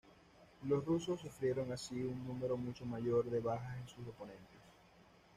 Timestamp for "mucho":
2.57-2.83